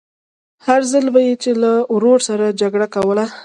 هر 0.65 0.81
ځل 0.91 1.05
به 1.13 1.21
يې 1.27 1.33
چې 1.43 1.51
له 1.61 1.71
ورور 1.93 2.19
سره 2.27 2.45
جګړه 2.61 2.87
کوله. 2.95 3.25